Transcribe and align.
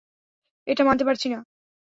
এটা 0.67 0.83
মানতে 0.83 1.03
পারছি 1.05 1.27
না। 1.29 1.39